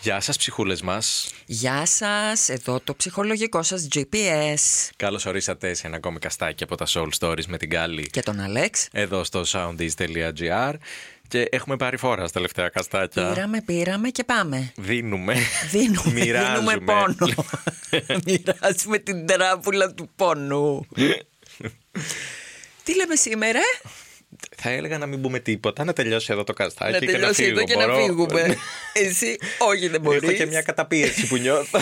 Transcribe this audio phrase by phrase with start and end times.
[0.00, 1.30] Γεια σας ψυχούλες μας.
[1.46, 6.86] Γεια σας, εδώ το ψυχολογικό σας GPS Καλώς ορίσατε σε ένα ακόμη καστάκι από τα
[6.88, 8.06] Soul Stories με την Κάλλη.
[8.06, 8.88] και τον Αλέξ.
[8.92, 10.74] Εδώ στο soundease.gr
[11.28, 13.28] και έχουμε πάρει φόρα στα τελευταία καστάκια.
[13.32, 14.72] Πήραμε, πήραμε και πάμε.
[14.76, 15.36] Δίνουμε.
[15.70, 16.72] Δίνουμε, Μοιράζουμε.
[16.74, 17.34] δίνουμε πόνο.
[18.26, 20.86] Μοιράζουμε την τράπουλα του πόνου.
[22.84, 23.60] Τι λέμε σήμερα,
[24.56, 27.32] Θα έλεγα να μην πούμε τίποτα, να τελειώσει εδώ το καστάκι να και τελειώσει να
[27.46, 27.50] φύγω.
[27.50, 28.56] εδώ και να Μπορώ; φύγουμε.
[28.92, 30.36] Εσύ, όχι δεν Έχω μπορείς.
[30.38, 31.78] και μια καταπίεση που νιώθω.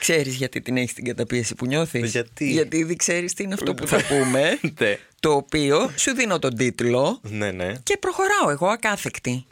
[0.00, 3.74] Ξέρεις γιατί την έχεις την καταπίεση που νιώθεις; Γιατί; Γιατί ήδη ξέρεις τι είναι αυτό
[3.74, 4.58] που θα πούμε.
[4.78, 4.98] ναι.
[5.20, 7.72] το οποίο σου δίνω τον τίτλο ναι, ναι.
[7.82, 9.44] και προχωράω εγώ ακάθεκτη.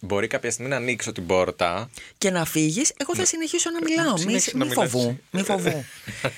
[0.00, 1.90] Μπορεί κάποια στιγμή να ανοίξω την πόρτα.
[2.18, 4.12] και να φύγεις, εγώ θα συνεχίσω να μιλάω.
[4.12, 5.08] Μη, συνέχισε να μη μιλάς φοβού.
[5.08, 5.18] εσύ.
[5.30, 5.84] Μη φοβού.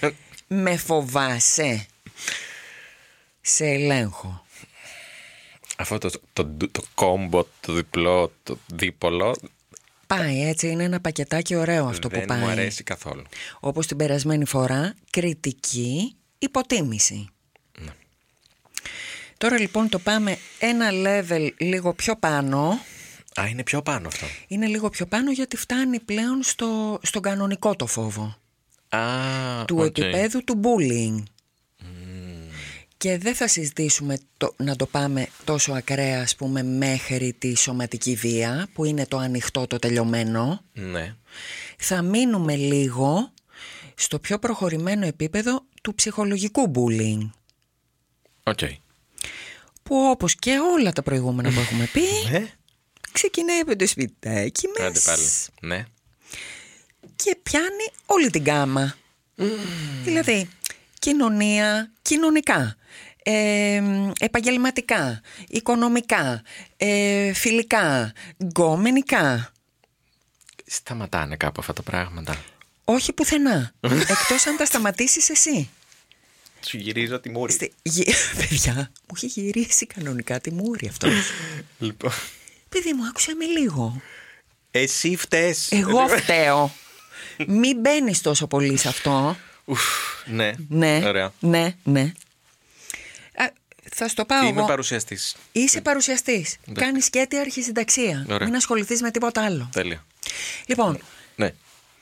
[0.65, 1.87] Με φοβάσαι.
[3.41, 4.46] Σε ελέγχω.
[5.77, 9.37] Αυτό το, το, το, το κόμπο, το διπλό, το δίπολο.
[10.07, 12.39] Πάει έτσι, είναι ένα πακετάκι ωραίο αυτό δεν που πάει.
[12.39, 13.23] μου αρέσει καθόλου.
[13.61, 17.29] Όπως την περασμένη φορά, κριτική υποτίμηση.
[17.79, 17.93] Ναι.
[19.39, 22.81] Τώρα λοιπόν το πάμε ένα level λίγο πιο πάνω.
[23.41, 24.27] Α, είναι πιο πάνω αυτό.
[24.49, 28.37] Είναι λίγο πιο πάνω γιατί φτάνει πλέον στο, στον κανονικό το φόβο.
[28.89, 29.99] Α, του οκ.
[29.99, 31.23] επίπεδου του bullying.
[32.99, 38.15] Και δεν θα συζητήσουμε το, να το πάμε τόσο ακραία ας πούμε μέχρι τη σωματική
[38.15, 40.63] βία που είναι το ανοιχτό το τελειωμένο.
[40.73, 41.15] Ναι.
[41.79, 43.33] Θα μείνουμε λίγο
[43.95, 47.31] στο πιο προχωρημένο επίπεδο του ψυχολογικού bullying.
[48.43, 48.59] Οκ.
[49.83, 52.47] Που όπως και όλα τα προηγούμενα που έχουμε πει Ναι.
[53.13, 55.23] ξεκινάει από το σπιτάκι μας Άντε πάλι.
[55.61, 55.85] Ναι.
[57.17, 58.97] και πιάνει όλη την γκάμα.
[60.05, 60.49] Δηλαδή,
[60.99, 62.77] κοινωνία, κοινωνικά,
[63.29, 63.83] ε,
[64.21, 66.43] επαγγελματικά, οικονομικά,
[66.77, 68.13] ε, φιλικά,
[68.45, 69.53] γκομενικά.
[70.67, 72.45] Σταματάνε κάπου αυτά τα πράγματα.
[72.85, 73.73] Όχι πουθενά.
[74.09, 75.69] Εκτός αν τα σταματήσεις εσύ.
[76.67, 77.53] Σου γυρίζω τη μούρη.
[77.53, 78.15] Στη- γε-
[78.49, 81.09] Παιδιά, μου έχει γυρίσει κανονικά τη μούρη αυτό.
[81.79, 82.13] Λοιπόν.
[82.69, 84.01] Παιδί μου, άκουσα με λίγο.
[84.71, 85.73] Εσύ φταίς.
[85.73, 86.75] Εγώ φταίω.
[87.47, 89.37] Μην μπαίνεις τόσο πολύ σε αυτό.
[89.65, 89.83] Ουφ,
[90.27, 90.53] ναι.
[90.69, 91.33] Ναι, Ωραία.
[91.41, 92.13] ναι, ναι.
[93.87, 94.67] Α, θα στο πάω Είμαι εγώ.
[94.69, 95.37] παρουσιαστής.
[95.53, 96.57] Είσαι παρουσιαστής.
[96.73, 98.27] Κάνεις σκέτη αρχισυνταξία.
[98.31, 98.47] Ωραία.
[98.47, 99.69] Μην ασχοληθείς με τίποτα άλλο.
[99.73, 100.05] Τέλεια.
[100.67, 100.99] Λοιπόν,
[101.37, 101.47] Ναι.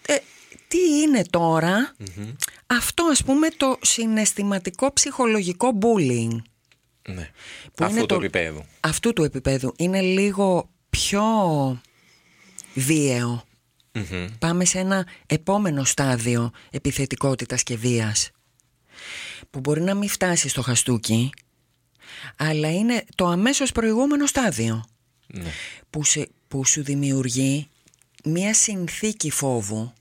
[0.07, 0.17] ε,
[0.69, 1.95] τι είναι τώρα
[2.67, 6.37] αυτό ας πούμε το συναισθηματικό ψυχολογικό bullying;
[7.09, 7.31] ναι.
[7.75, 8.65] Που Αφού είναι το το- επίπεδου.
[8.81, 11.23] Αυτού του επίπεδου είναι λίγο πιο
[12.75, 13.45] βίαιο.
[13.93, 14.27] Μμμ.
[14.39, 18.31] Πάμε σε ένα επόμενο στάδιο επιθετικότητας και βίας
[19.51, 21.31] που μπορεί να μην φτάσει στο χαστούκι
[22.37, 24.85] αλλά είναι το αμέσως προηγούμενο στάδιο
[25.27, 25.51] Ναι.
[25.91, 27.69] που, σε- που σου δημιουργεί
[28.25, 29.93] μία συνθήκη φόβου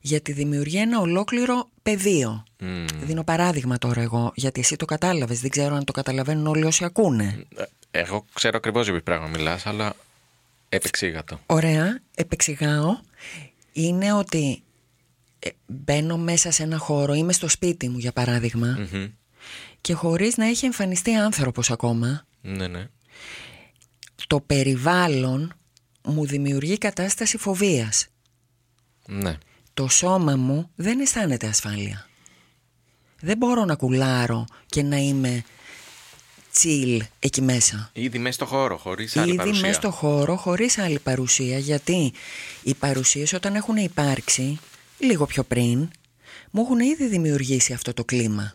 [0.00, 2.44] γιατί δημιουργεί ένα ολόκληρο πεδίο.
[2.60, 2.86] Μμ.
[3.00, 6.84] Δίνω παράδειγμα τώρα εγώ, γιατί εσύ το κατάλαβες, δεν ξέρω αν το καταλαβαίνουν όλοι όσοι
[6.84, 7.44] ακούνε.
[7.56, 9.94] Ε, Εγώ ξέρω ακριβώς για ποιο πράγμα μιλάς, αλλά
[10.68, 11.40] επεξήγα το.
[11.46, 12.98] Ωραία, επεξηγάω,
[13.72, 14.62] είναι ότι
[15.38, 19.06] ε, μπαίνω μέσα σε ένα χώρο, είμαι στο σπίτι μου για παράδειγμα Μμμ.
[19.86, 22.88] Και χωρίς να έχει εμφανιστεί άνθρωπος ακόμα, Ναι, ναι.
[24.26, 25.52] το περιβάλλον
[26.04, 28.06] μου δημιουργεί κατάσταση φοβίας.
[29.06, 29.38] Ναι.
[29.74, 32.08] Το σώμα μου δεν αισθάνεται ασφάλεια.
[33.20, 35.44] Δεν μπορώ να κουλάρω και να είμαι
[36.62, 37.90] chill εκεί μέσα.
[37.92, 39.60] Ήδη μέσα στο χώρο, χωρίς άλλη Ήδη παρουσία.
[39.66, 42.12] μέσα στο χώρο χωρίς άλλη παρουσία γιατί
[42.62, 44.58] οι παρουσίες όταν έχουν υπάρξει
[44.98, 45.90] λίγο πιο πριν
[46.50, 48.54] μου έχουν ήδη δημιουργήσει αυτό το κλίμα.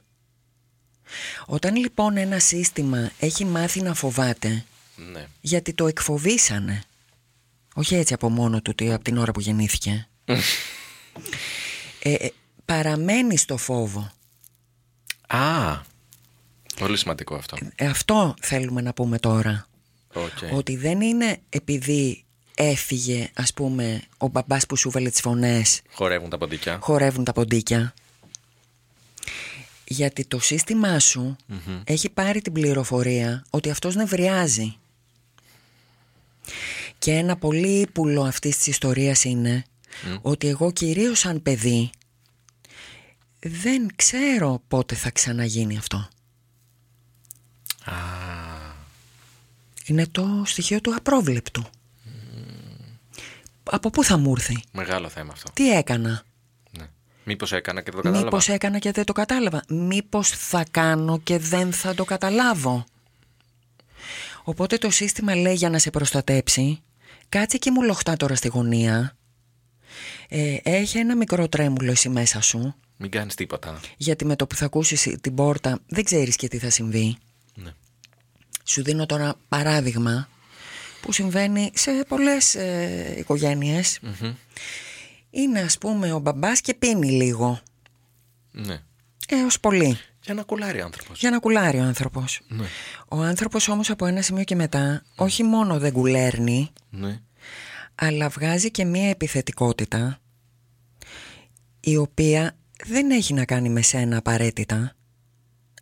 [1.45, 4.65] Όταν λοιπόν ένα σύστημα έχει μάθει να φοβάται
[5.12, 5.25] Ναι.
[5.41, 6.83] γιατί το εκφοβήσανε
[7.74, 10.07] όχι έτσι από μόνο του τι- από την ώρα που γεννήθηκε
[12.03, 12.30] ε, ε,
[12.65, 14.12] παραμένει στο φόβο
[15.27, 15.77] Α.
[16.80, 17.57] Πολύ σημαντικό αυτό.
[17.75, 19.68] Ε, αυτό θέλουμε να πούμε τώρα
[20.13, 20.53] Οκ.
[20.53, 22.24] ότι δεν είναι επειδή
[22.56, 26.77] έφυγε ας πούμε ο μπαμπάς που σου βάλε τις φωνές Χορεύουν τα ποντίκια.
[26.81, 27.94] χορεύουν τα ποντίκια
[29.91, 31.35] γιατί το σύστημά σου
[31.83, 34.75] έχει πάρει την πληροφορία ότι αυτός νευριάζει
[36.99, 39.63] και ένα πολύ ύπουλο αυτής της ιστορίας είναι
[40.21, 41.89] ότι εγώ κυρίως σαν παιδί
[43.39, 45.97] δεν ξέρω πότε θα ξαναγίνει αυτό.
[47.83, 47.93] Α,
[49.85, 51.63] Είναι το στοιχείο του απρόβλεπτου.
[53.63, 55.51] Από πού θα μου έρθει; Μεγάλο θέμα αυτό.
[55.53, 56.23] Τι έκανα;
[57.23, 57.31] Ναι.
[57.33, 58.25] Μήπως έκανα και δεν το κατάλαβα.
[58.25, 59.63] Μήπως έκανα και δεν το κατάλαβα.
[59.68, 62.85] Μήπως θα κάνω και δεν θα το καταλάβω.
[64.44, 66.81] Οπότε το σύστημα λέει για να σε προστατέψει
[67.29, 69.18] Κάτσε και μου λοχτά τώρα στη γωνία
[70.27, 73.79] ε, Έχει ένα μικρό τρέμουλο εσύ μέσα σου Μην κάνεις τίποτα.
[73.97, 77.17] Γιατί με το που θα ακούσεις την πόρτα Δεν ξέρεις και τι θα συμβεί
[77.53, 77.74] Ναι.
[78.63, 80.29] Σου δίνω τώρα παράδειγμα
[81.01, 84.33] Που συμβαίνει σε πολλές ε, οικογένειες Μμμ.
[85.31, 87.60] Είναι ας πούμε ο μπαμπάς και πίνει λίγο
[88.51, 88.80] Ναι.
[89.28, 91.19] Έως πολύ Για να κουλάρει άνθρωπος.
[91.19, 92.66] Για να κουλάρει ο άνθρωπος Ναι.
[93.07, 97.19] Ο άνθρωπος όμως από ένα σημείο και μετά Όχι μόνο δεν κουλέρνει Ναι.
[97.95, 100.19] αλλά βγάζει και μία επιθετικότητα
[101.80, 104.95] η οποία δεν έχει να κάνει με σένα απαραίτητα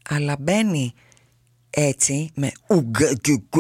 [0.10, 0.94] αλλά μπαίνει
[1.70, 3.60] έτσι με ουγκ-γκ-γκ,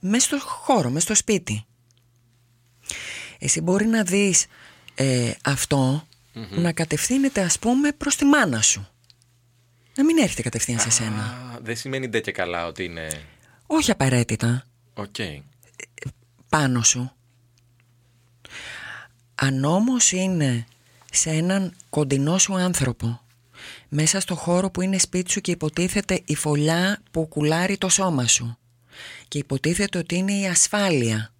[0.00, 1.64] μες στο χώρο, μες στο σπίτι.
[3.38, 4.46] Εσύ μπορεί να δεις
[4.94, 6.06] ε, αυτό
[6.50, 8.88] να κατευθύνεται ας πούμε προς τη μάνα σου.
[9.96, 11.22] Να μην έρχεται κατευθείαν σε σένα.
[11.22, 13.22] Α, δεν σημαίνει ντε και καλά ότι είναι...
[13.66, 14.66] Όχι απαραίτητα.
[14.94, 15.14] Οκ.
[16.48, 17.12] πάνω σου.
[19.34, 20.66] Αν όμως είναι
[21.12, 23.20] σε έναν κοντινό σου άνθρωπο,
[23.88, 28.26] μέσα στο χώρο που είναι σπίτι σου και υποτίθεται η φωλιά που κουλάρει το σώμα
[28.26, 28.58] σου
[29.28, 31.32] και υποτίθεται ότι είναι η ασφάλεια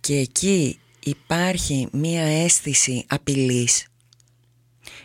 [0.00, 3.86] και εκεί υπάρχει μία αίσθηση απειλής,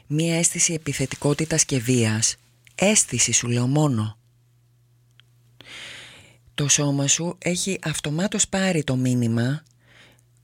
[0.08, 2.36] μία αίσθηση επιθετικότητας και βίας,
[2.76, 4.18] αίσθηση σου λέω μόνο,
[6.56, 9.64] το σώμα σου έχει αυτομάτως πάρει το μήνυμα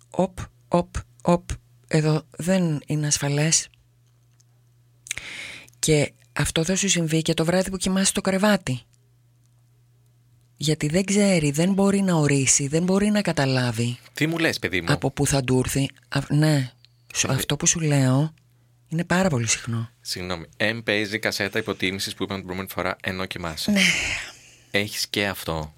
[0.10, 0.38] «Οπ,
[0.68, 1.50] οπ, οπ,
[1.88, 3.70] εδώ δεν είναι ασφαλές».
[5.80, 8.82] Και αυτό θα σου συμβεί και το βράδυ που κοιμάσαι στο κρεβάτι.
[10.62, 14.82] Γιατί δεν ξέρει, δεν μπορεί να ορίσει, δεν μπορεί να καταλάβει Τι μου λες παιδί
[14.82, 15.90] μου; από πού θα του έρθει.
[16.10, 16.72] Α, ναι,
[17.14, 18.34] σου- αυτό που σου λέω
[18.88, 19.90] είναι πάρα πολύ συχνό.
[20.02, 20.46] Συγγνώμη.
[20.58, 23.72] Εμ παίζει κασέτα υποτίμησης που είπαμε την προηγούμενη φορά ενώ κοιμάσαι.
[23.72, 23.82] Ναι.
[24.72, 25.74] Έχεις και αυτό.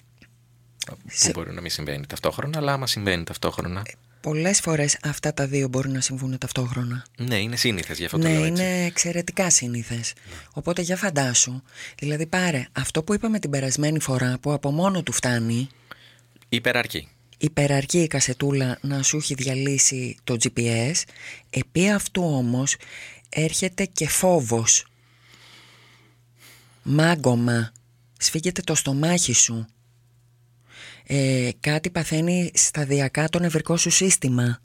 [0.85, 3.81] Που μπορεί να μην συμβαίνει ταυτόχρονα, αλλά άμα συμβαίνει ταυτόχρονα.
[4.23, 7.05] Πολλές φορές αυτά τα δύο μπορούν να συμβούν ταυτόχρονα.
[7.17, 8.63] Ναι, είναι σύνηθες γι' αυτό το Ναι, λέω έτσι.
[8.63, 10.13] είναι εξαιρετικά σύνηθες.
[10.53, 11.61] Οπότε για φαντάσου,
[11.99, 15.67] δηλαδή πάρε αυτό που είπαμε την περασμένη φορά που από μόνο του φτάνει,
[16.49, 17.07] Υπεραρκή.
[17.37, 20.93] υπεραρκεί η κασετούλα να σου έχει διαλύσει το GPS,
[21.49, 22.75] επί αυτού όμως
[23.29, 24.85] έρχεται και φόβος.
[26.83, 27.71] Μάγκωμα,
[28.17, 29.67] σφίγγεται το στομάχι σου.
[31.07, 34.59] Ε, κάτι παθαίνει σταδιακά το νευρικό σου σύστημα.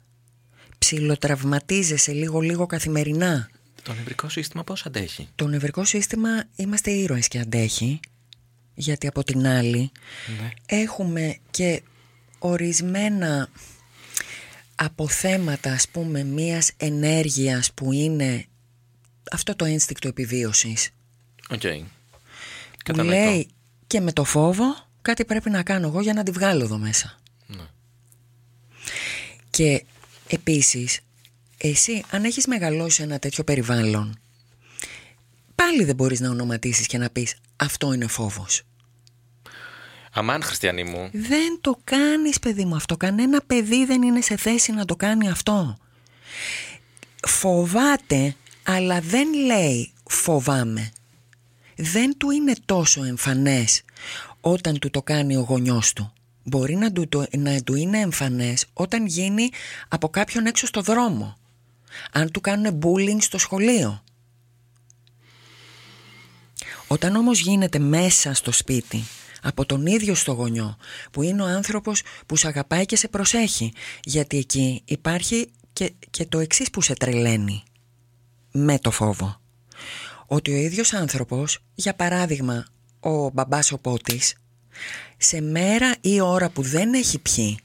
[0.77, 3.49] Ψιλοτραυματίζεσαι λίγο-λίγο καθημερινά.
[3.83, 7.99] Το νευρικό σύστημα πώς αντέχει; Το νευρικό σύστημα είμαστε ήρωες και αντέχει
[8.73, 9.91] γιατί από την άλλη
[10.41, 10.49] Ναι.
[10.65, 11.81] έχουμε και
[12.39, 13.49] ορισμένα
[14.75, 18.45] αποθέματα ας πούμε μίας ενέργειας που είναι
[19.31, 20.89] αυτό το ένστικτο επιβίωσης
[21.49, 21.59] Οκ.
[21.61, 21.85] που
[22.83, 23.23] Κατανοητό.
[23.23, 23.47] λέει
[23.87, 27.19] και με το φόβο κάτι πρέπει να κάνω εγώ για να τη βγάλω εδώ μέσα
[27.47, 27.63] Ναι.
[29.49, 29.85] και
[30.27, 30.99] επίσης
[31.57, 34.19] εσύ αν έχεις μεγαλώσει σε ένα τέτοιο περιβάλλον
[35.55, 38.61] πάλι δεν μπορείς να ονοματίσεις και να πεις αυτό είναι φόβος
[40.11, 41.09] Αμάν, Χριστιανή μου.
[41.13, 42.97] Δεν το κάνεις παιδί μου αυτό.
[42.97, 45.77] Κανένα παιδί δεν είναι σε θέση να το κάνει αυτό.
[47.27, 50.91] Φοβάται, αλλά δεν λέει φοβάμαι.
[51.75, 53.81] Δεν του είναι τόσο εμφανές
[54.51, 56.13] όταν του το κάνει ο γονιός του.
[56.43, 59.49] Μπορεί να του, το, να του είναι εμφανές όταν γίνει
[59.87, 61.37] από κάποιον έξω στο δρόμο.
[62.11, 64.03] Αν του κάνουν bullying στο σχολείο.
[66.87, 69.03] Όταν όμως γίνεται μέσα στο σπίτι
[69.41, 70.77] από τον ίδιο στο γονιό
[71.11, 76.25] που είναι ο άνθρωπος που σε αγαπάει και σε προσέχει γιατί εκεί υπάρχει και, και
[76.25, 77.63] το εξής που σε τρελαίνει
[78.51, 79.41] με το φόβο
[80.25, 82.65] ότι ο ίδιος άνθρωπος για παράδειγμα
[82.99, 84.35] ο μπαμπάς ο πότης
[85.17, 87.59] σε μέρα ή ώρα που δεν έχει πιει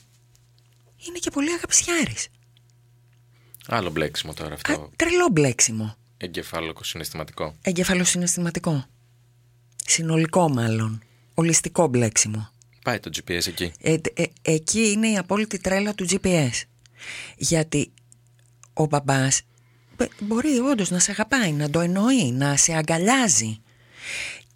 [1.06, 2.28] είναι και πολύ αγαπησιάρης
[3.66, 4.90] Άλλο μπλέξιμο τώρα Α, αυτό.
[4.96, 7.54] τρελό μπλέξιμο Εγκεφάλοκο συναισθηματικό.
[7.62, 8.84] εγκεφαλοσυναισθηματικό
[9.86, 11.02] συνολικό μάλλον
[11.34, 12.48] ολιστικό μπλέξιμο
[12.84, 13.72] Πάει το GPS εκεί.
[13.80, 16.50] Ε, ε, εκεί είναι η απόλυτη τρέλα του GPS.
[17.36, 17.92] Γιατί
[18.72, 19.42] ο μπαμπάς
[19.96, 23.58] μπ- μπορεί όντως να σε αγαπάει, να το εννοεί, να σε αγκαλιάζει.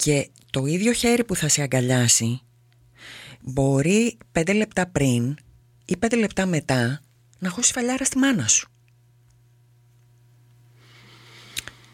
[0.03, 2.41] Και το ίδιο χέρι που θα σε αγκαλιάσει
[3.41, 5.37] μπορεί πέντε λεπτά πριν
[5.85, 7.01] ή πέντε λεπτά μετά
[7.39, 8.69] να χώσει φαλιάρα στη μάνα σου.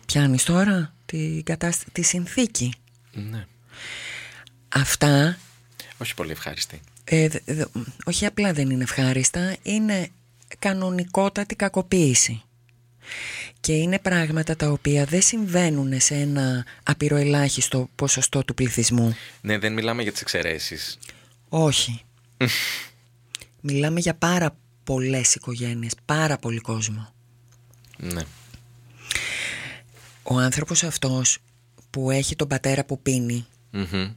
[0.07, 2.73] Πιάνεις τώρα τη, κατάστη- τη συνθήκη;
[3.13, 3.47] Ναι.
[4.69, 5.39] Αυτά
[5.99, 6.81] Όχι πολύ ευχάριστη.
[7.05, 7.65] Ε, δε- δε-
[8.05, 10.09] όχι απλά δεν είναι ευχάριστα, είναι
[10.59, 12.43] κανονικότατη κακοποίηση.
[13.65, 19.17] Και είναι πράγματα τα οποία δεν συμβαίνουν σε ένα απειροελάχιστο ποσοστό του πληθυσμού.
[19.41, 20.99] Ναι, δεν μιλάμε για τις εξαιρέσεις.
[21.49, 22.03] Όχι.
[23.61, 27.13] Μιλάμε για πάρα πολλές οικογένειες, πάρα πολύ κόσμο.
[27.97, 28.23] Ναι.
[30.23, 31.39] Ο άνθρωπος αυτός
[31.91, 34.13] που έχει τον πατέρα που πίνει, Μμμ.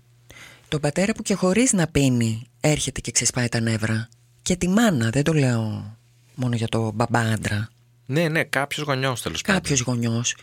[0.67, 4.09] τον πατέρα που και χωρίς να πίνει έρχεται και ξεσπάει τα νεύρα
[4.41, 5.97] και τη μάνα, δεν το λέω
[6.35, 7.69] μόνο για το μπαμπά άντρα,
[8.09, 9.61] Ναι, ναι, κάποιος γονιός τέλος πάντων.
[9.61, 10.35] κάποιος γονιός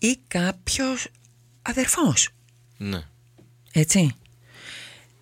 [0.00, 1.08] ή κάποιος
[1.62, 2.28] αδερφός,
[2.76, 3.02] Ναι.
[3.72, 4.12] έτσι.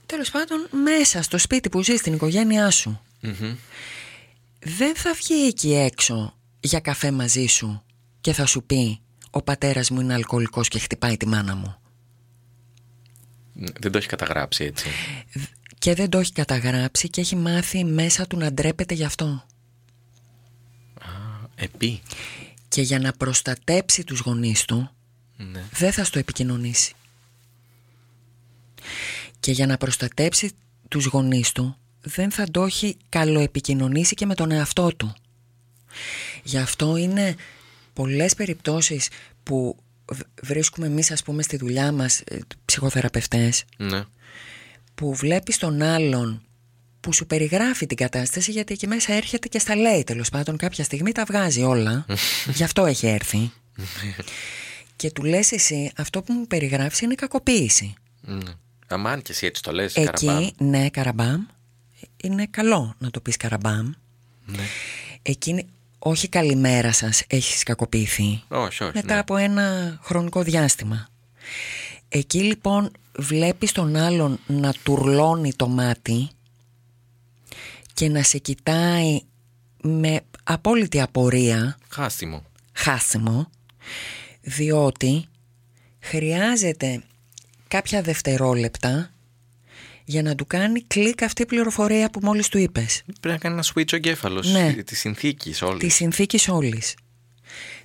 [0.06, 3.56] Τέλος πάντων, μέσα στο σπίτι που ζει στην οικογένειά σου, Μμμ.
[4.58, 7.82] δεν θα βγει εκεί έξω για καφέ μαζί σου
[8.20, 9.00] και θα σου πει
[9.30, 11.76] «Ο πατέρας μου είναι αλκοολικός και χτυπάει τη μάνα μου».
[13.52, 14.88] Ναι, Δεν το έχει καταγράψει έτσι.
[15.78, 19.46] Και δεν το έχει καταγράψει και έχει μάθει μέσα του να ντρέπεται γι' αυτό.
[21.56, 22.00] Επί.
[22.68, 24.90] Και για να προστατέψει τους γονείς του
[25.36, 25.64] Ναι.
[25.72, 26.92] δεν θα στο επικοινωνήσει.
[29.40, 30.50] Και για να προστατέψει
[30.88, 35.14] τους γονείς του δεν θα το έχει καλοεπικοινωνήσει και με τον εαυτό του.
[36.42, 37.34] Γι' αυτό είναι
[37.92, 39.08] πολλές περιπτώσεις
[39.42, 39.76] που
[40.12, 44.04] β- βρίσκουμε εμείς ας πούμε στη δουλειά μας ε, ψυχοθεραπευτές Ναι.
[44.94, 46.42] που βλέπεις τον άλλον
[47.06, 50.84] που σου περιγράφει την κατάσταση γιατί εκεί μέσα έρχεται και στα λέει τέλος πάντων κάποια
[50.84, 52.06] στιγμή τα βγάζει όλα
[52.56, 53.52] γι' αυτό έχει έρθει
[54.96, 58.50] και του λες εσύ αυτό που μου περιγράφεις είναι κακοποίηση ναι.
[58.88, 60.48] Αμάν και εσύ έτσι το λες, εκεί καραμπάμ.
[60.58, 61.42] ναι καραμπάμ
[62.22, 63.90] είναι καλό να το πεις καραμπάμ
[64.46, 64.62] Ναι.
[65.22, 65.66] εκεί είναι-
[65.98, 68.92] όχι καλημέρα σας έχεις κακοποιηθεί Όχι, όχι.
[68.94, 69.20] μετά ναι.
[69.20, 71.08] από ένα χρονικό διάστημα.
[72.08, 76.28] Εκεί λοιπόν βλέπεις τον άλλον να τουρλώνει το μάτι
[77.96, 79.20] και να σε κοιτάει
[79.82, 82.44] με απόλυτη απορία, Χάστιμο.
[82.72, 83.50] χάσιμο,
[84.40, 85.24] διότι
[86.00, 87.02] χρειάζεται
[87.68, 89.10] κάποια δευτερόλεπτα
[90.04, 93.02] για να του κάνει κλικ αυτή η πληροφορία που μόλις του είπες.
[93.04, 94.72] Πρέπει να κάνει ένα switch ο εγκέφαλος Ναι.
[94.72, 95.78] της συνθήκης όλης.
[95.78, 96.94] Της συνθήκης όλης.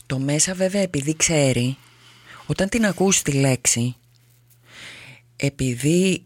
[0.06, 1.78] Το μέσα βέβαια επειδή ξέρει,
[2.46, 3.96] όταν την ακούσει τη λέξη,
[5.36, 6.24] επειδή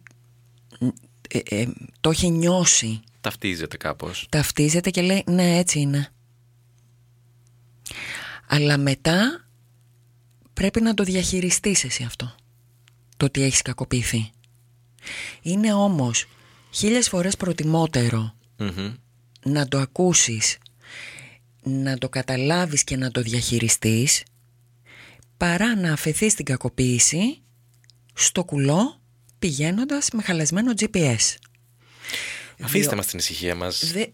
[1.27, 1.65] ε, ε,
[2.01, 4.27] το έχει νιώσει, Ταυτίζεται κάπως.
[4.29, 6.10] ταυτίζεται και λέει ναι έτσι είναι.
[8.48, 9.48] Αλλά μετά
[10.53, 12.36] πρέπει να το διαχειριστείς εσύ αυτό,
[13.17, 14.32] το ότι έχεις κακοποιηθεί.
[15.41, 16.25] Είναι όμως
[16.72, 18.34] χίλιες φορές προτιμότερο
[19.44, 20.58] να το ακούσεις,
[21.63, 24.24] να το καταλάβεις και να το διαχειριστείς
[25.38, 27.41] παρά να αφαιθείς την κακοποίηση
[28.13, 29.01] στο κουλό
[29.39, 31.36] πηγαίνοντας με χαλασμένο GPS.
[32.62, 33.91] Αφήστε μας την ησυχία μας.
[33.93, 34.05] Δε...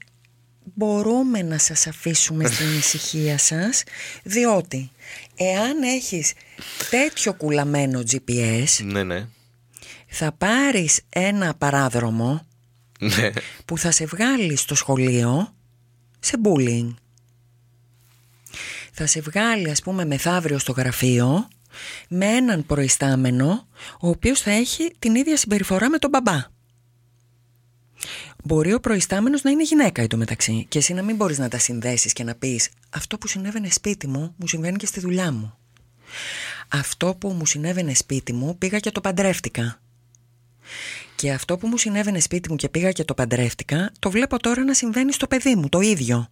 [0.64, 3.84] Μπορούμε να σας αφήσουμε στην ησυχία σας
[4.24, 4.92] διότι
[5.36, 6.34] εάν έχεις
[6.90, 9.28] τέτοιο κουλαμένο GPS Ναι, ναι.
[10.08, 12.46] θα πάρεις ένα παράδρομο
[13.00, 13.30] ναι.
[13.66, 15.54] που θα σε βγάλει στο σχολείο
[16.20, 16.94] σε bullying.
[18.92, 21.48] Θα σε βγάλει ας πούμε μεθαύριο στο γραφείο
[22.08, 23.68] με έναν προϊστάμενο
[24.00, 26.44] ο οποίος θα έχει την ίδια συμπεριφορά με τον μπαμπά.
[28.44, 32.14] Μπορεί ο προϊστάμενος να είναι γυναίκα εντωμεταξύ και εσύ να μην μπορείς να τα συνδέσεις
[32.14, 35.54] και να πεις αυτό που συνέβαινε σπίτι μου μου συμβαίνει και στη δουλειά μου.
[36.68, 39.80] Αυτό που μου συνέβαινε σπίτι μου πήγα και το παντρεύτηκα.
[41.16, 44.64] Και αυτό που μου συνέβαινε σπίτι μου και πήγα και το παντρεύτηκα, το βλέπω τώρα
[44.64, 46.28] να συμβαίνει στο παιδί μου, το ίδιο.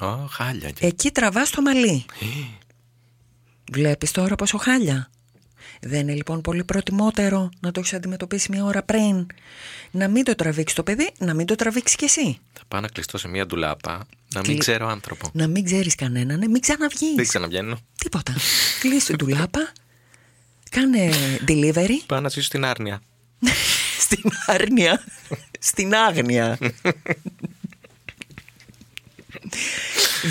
[0.00, 0.70] Ω, χάλια.
[0.70, 2.04] και- Εκεί τραβάς το μαλλί.
[3.72, 5.10] Βλέπεις τώρα πόσο χάλια.
[5.86, 9.26] Δεν είναι λοιπόν πολύ προτιμότερο να το έχεις αντιμετωπίσει μια ώρα πριν,
[9.90, 12.38] να μην το τραβήξεις το παιδί, να μην το τραβήξεις κι εσύ.
[12.52, 13.92] Θα πάω να κλειστώ σε μια ντουλάπα.
[14.34, 15.30] Να μην Κλει- ξέρω άνθρωπο.
[15.32, 17.14] Να μην ξέρεις κανέναν, ναι, μην ξαναβγείς.
[17.14, 17.78] Δεν ξαναβγαίνω.
[17.98, 18.34] Τίποτα.
[18.80, 19.72] Κλείσει την τουλάπα,
[20.70, 21.10] κάνε
[21.48, 23.02] delivery Πάω να ζήσω στην άρνοια.
[24.04, 25.04] στην άρνοια,
[25.58, 26.58] στην άγνοια.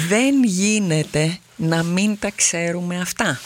[0.10, 3.40] δεν γίνεται να μην τα ξέρουμε αυτά.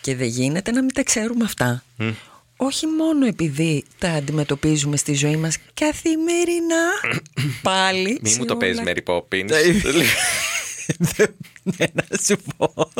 [0.00, 1.84] Και δεν γίνεται να μην τα ξέρουμε αυτά.
[2.56, 6.90] Όχι μόνο επειδή τα αντιμετωπίζουμε στη ζωή μας καθημερινά
[7.62, 8.18] πάλι.
[8.22, 9.46] Μη σε μου το παίζει, όλα- Mary Poppins.
[9.48, 9.92] Τα ίδια.
[11.62, 12.92] Ναι, να σου πω.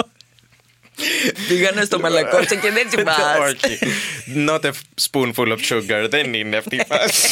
[1.48, 3.16] Πήγανε στο μαλακότσα και δεν τσιμπάς.
[3.48, 3.78] Όχι.
[4.46, 4.70] Not a
[5.10, 6.06] spoonful of sugar.
[6.10, 7.28] Δεν είναι αυτή η φάση.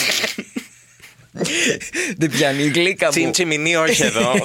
[2.16, 3.12] Δεν πιάνει η γλύκα μου.
[3.12, 4.32] Τσιντσιμινί, όχι εδώ.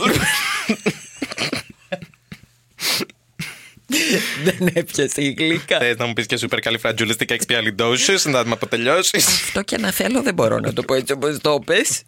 [4.44, 5.78] Δεν έπιασε η γλύκα.
[5.80, 10.22] Θες να μου πεις και super califragilistic expialidocious να με αποτελειώσει; Αυτό και να θέλω
[10.22, 12.02] δεν μπορώ να το πω έτσι όπως το πες.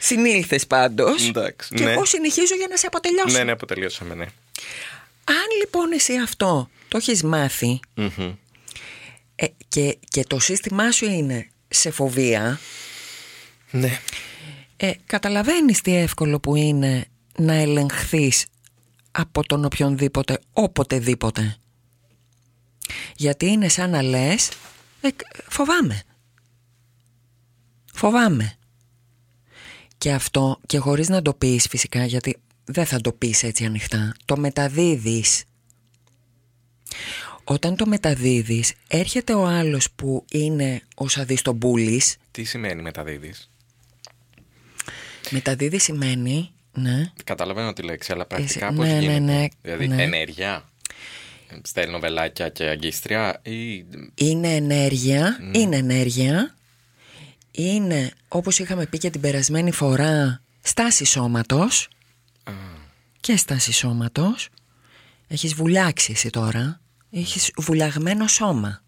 [0.00, 1.28] Συνήλθες πάντως.
[1.28, 1.90] Εντάξει, Και ναι.
[1.92, 3.36] εγώ συνεχίζω για να σε αποτελειώσω.
[3.38, 4.24] ναι, ναι, αποτελειώσαμε, ναι.
[5.24, 8.32] Αν λοιπόν εσύ αυτό το έχεις μάθει Μμμ.
[9.36, 12.60] ε, και, και το σύστημά σου είναι σε φοβία,
[13.70, 13.98] Ναι.
[14.76, 17.04] ε, καταλαβαίνεις τι εύκολο που είναι
[17.38, 18.44] να ελεγχθείς
[19.16, 21.56] από τον οποιονδήποτε, οποτεδήποτε.
[23.16, 24.48] Γιατί είναι σαν να λες,
[25.00, 25.08] ε,
[25.48, 26.02] φοβάμαι.
[27.92, 28.56] Φοβάμαι.
[29.98, 34.14] Και αυτό, και χωρίς να το πεις φυσικά, γιατί δεν θα το πεις έτσι ανοιχτά,
[34.24, 35.44] το μεταδίδεις.
[37.44, 42.16] Όταν το μεταδίδεις, έρχεται ο άλλος που είναι ο σαδιστομπούλης.
[42.30, 43.50] Τι σημαίνει μεταδίδεις;
[45.30, 49.88] Μεταδίδεις σημαίνει, ναι, Καταλαβαίνω τη λέξη, αλλά πρακτικά Εσύ- πώς ναι, ναι, γίνεται; ναι, δηλαδή,
[49.88, 50.02] ναι.
[50.02, 50.64] ενέργεια.
[51.62, 53.74] Στέλνω βελάκια και αγκίστρια ή.
[54.14, 56.54] είναι ενέργεια, είναι ενέργεια,
[57.50, 61.88] είναι όπως είχαμε πει και την περασμένη φορά στάση σώματος
[63.20, 64.48] και στάση σώματος.
[65.26, 68.82] Έχεις βουλιάξει εσύ τώρα, έχεις βουλιαγμένο σώμα.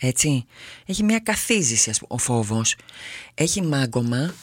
[0.00, 0.44] Έτσι,
[0.86, 2.76] έχει μια καθίζηση ας πούμε, ο φόβος,
[3.34, 4.34] έχει μάγκωμα.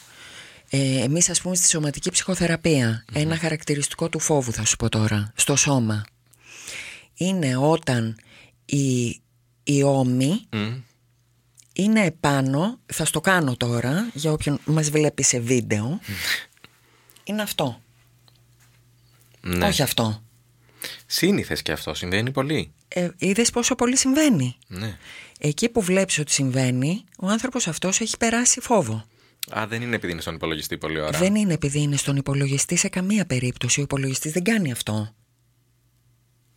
[0.69, 5.31] Ε, εμείς ας πούμε στη σωματική ψυχοθεραπεία, ένα χαρακτηριστικό του φόβου θα σου πω τώρα,
[5.36, 6.05] στο σώμα.
[7.17, 8.17] Είναι όταν
[8.65, 9.05] η,
[9.63, 10.74] η ώμη Μμ.
[11.74, 16.00] είναι επάνω, θα στο κάνω τώρα για όποιον μας βλέπει σε βίντεο.
[17.24, 17.81] είναι αυτό,
[19.41, 19.65] Ναι.
[19.67, 20.24] όχι αυτό.
[21.05, 24.98] Σύνηθες και αυτό συμβαίνει πολύ; Ε, είδες πόσο πολύ συμβαίνει; Ναι.
[25.39, 29.05] Εκεί που βλέπεις ότι συμβαίνει, ο άνθρωπος αυτός έχει περάσει φόβο.
[29.50, 31.20] Α, δεν είναι επειδή είναι στον υπολογιστή πολλή ώρα.
[31.20, 33.80] Δεν είναι επειδή είναι στον υπολογιστή σε καμία περίπτωση.
[33.80, 35.16] Ο υπολογιστής δεν κάνει αυτό.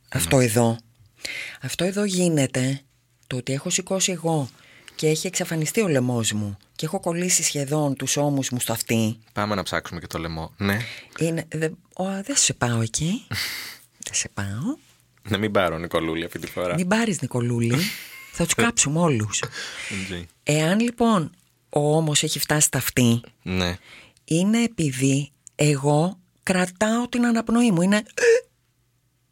[0.09, 0.79] Αυτό εδώ.
[1.61, 2.81] Αυτό εδώ γίνεται
[3.27, 4.51] το ότι έχω σηκώσει εγώ
[4.95, 9.19] και έχει εξαφανιστεί ο λαιμός μου και έχω κολλήσει σχεδόν τους ώμους μου στο αυτί.
[9.33, 10.55] Πάμε να ψάξουμε και το λαιμό.
[10.57, 10.79] Ναι.
[11.19, 13.27] Είναι, δε, ο, δεν σε πάω εκεί.
[14.07, 14.77] δεν σε πάω.
[15.29, 16.75] Να μην πάρω Νικολούλη αυτή τη φορά.
[16.75, 17.77] Μην πάρεις Νικολούλη.
[18.33, 19.43] θα τους κάψουμε όλους.
[19.43, 20.27] Οκ.
[20.43, 21.31] Εάν λοιπόν
[21.69, 23.77] ο ώμος έχει φτάσει στα αυτιά, Ναι.
[24.25, 27.83] είναι επειδή εγώ κρατάω την αναπνοή μου.
[27.83, 28.03] Είναι...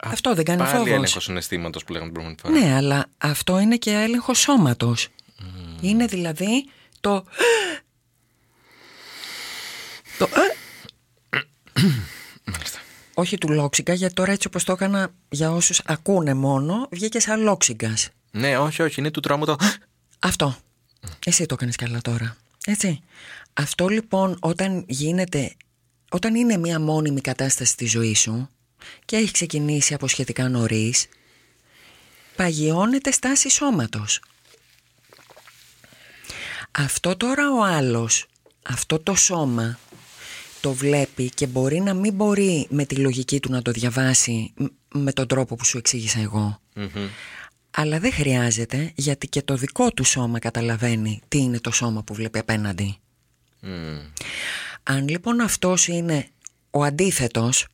[0.03, 0.87] Αυτό δεν κάνει Πάλι φόβος.
[0.89, 2.67] έλεγχος συναισθήματος που λέγαμε την προηγούμενη φορά.
[2.69, 5.07] Ναι, αλλά αυτό είναι και έλεγχος σώματος.
[5.81, 6.69] Είναι δηλαδή
[6.99, 7.23] το...
[10.17, 10.29] το...
[12.45, 12.79] Μάλιστα.
[13.13, 17.41] Όχι του λόξιγκα, γιατί τώρα έτσι όπως το έκανα για όσους ακούνε μόνο, βγήκε σαν
[17.41, 18.09] λόξιγκας.
[18.31, 19.55] Ναι, όχι, όχι, είναι του τρόμου το.
[20.19, 20.57] Αυτό.
[21.29, 22.37] Εσύ το κάνεις καλά τώρα.
[22.65, 22.99] Έτσι.
[23.53, 25.55] Αυτό λοιπόν όταν γίνεται,
[26.09, 28.49] όταν είναι μια μόνιμη κατάσταση στη ζωή σου
[29.05, 31.07] και έχει ξεκινήσει από σχετικά νωρίς,
[32.35, 34.21] παγιώνεται στάση σώματος.
[36.71, 38.25] Αυτό τώρα ο άλλος,
[38.63, 39.79] αυτό το σώμα
[40.61, 44.65] το βλέπει και μπορεί να μην μπορεί με τη λογική του να το διαβάσει μ-
[44.93, 46.61] με τον τρόπο που σου εξήγησα εγώ.
[46.73, 47.07] Μμμ.
[47.79, 52.13] Αλλά δεν χρειάζεται γιατί και το δικό του σώμα καταλαβαίνει τι είναι το σώμα που
[52.13, 52.97] βλέπει απέναντι.
[53.59, 53.97] Μμ.
[54.83, 56.27] Αν λοιπόν αυτός είναι
[56.69, 57.67] ο αντίθετος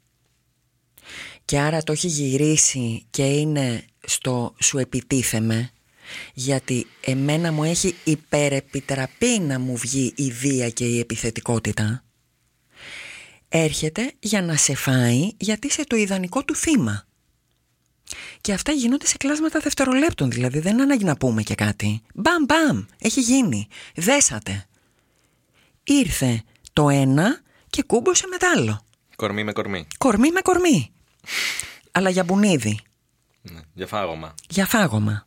[1.46, 5.70] και άρα το έχει γυρίσει και είναι στο σου επιτίθεμαι
[6.34, 12.04] γιατί εμένα μου έχει υπερεπιτραπεί να μου βγει η βία και η επιθετικότητα
[13.50, 17.08] έρχεται για να σε φάει γιατί είσαι το ιδανικό του θύμα.
[18.43, 22.01] Και αυτά γίνονται σε κλάσματα δευτερολέπτων, δηλαδή δεν είναι ανάγκη να πούμε και κάτι.
[22.13, 23.67] Μπαμ, μπαμ, έχει γίνει.
[23.95, 24.65] Δέσατε.
[25.84, 28.86] Ήρθε το ένα και κούμπωσε με το άλλο.
[29.15, 29.88] Κορμί με κορμί.
[29.97, 30.91] Κορμί με κορμί.
[31.91, 32.79] Αλλά για μπουνίδι,
[33.41, 33.60] Ναι.
[33.73, 34.34] Για φάγωμα.
[34.49, 35.25] για φάγωμα.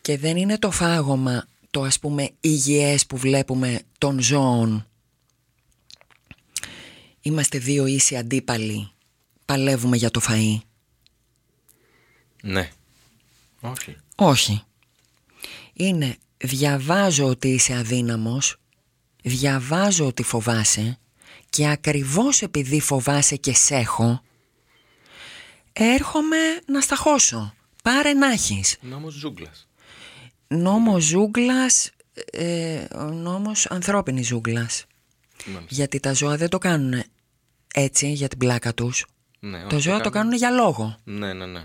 [0.00, 4.86] και δεν είναι το φάγωμα το ας πούμε υγιές που βλέπουμε των ζώων.
[7.20, 8.90] Είμαστε δύο ίσοι αντίπαλοι.
[9.44, 10.58] Παλεύουμε για το φαΐ.
[12.46, 12.70] Ναι.
[13.60, 13.96] Όχι.
[14.14, 14.62] Όχι.
[15.72, 18.56] Είναι διαβάζω ότι είσαι αδύναμος,
[19.22, 20.98] διαβάζω ότι φοβάσαι
[21.50, 24.22] και ακριβώς επειδή φοβάσαι και σ' έχω,
[25.72, 27.54] έρχομαι να σταχώσω.
[27.82, 28.76] Πάρε να έχεις.
[28.80, 29.68] Νόμος ζούγκλας.
[30.48, 31.90] Νόμος ζούγκλας,
[32.32, 34.84] ε, ο νόμος ανθρώπινης ζούγκλας.
[35.44, 35.66] Μάλιστα.
[35.68, 37.02] Γιατί τα ζώα δεν το κάνουν
[37.74, 39.06] έτσι για την πλάκα τους.
[39.40, 40.96] Ναι, Τα όχι, ζώα το κάνουν για λόγο.
[41.04, 41.60] Ναι, ναι, ναι.